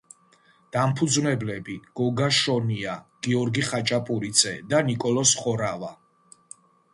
დამფუძნებლები: 0.75 1.75
გოგა 1.99 2.29
შონია, 2.37 2.95
გიორგი 3.27 3.67
ხაჭაპურიძე 3.69 4.55
და 4.73 4.81
ნიკოლოზ 4.89 5.35
ხორავა. 5.43 5.93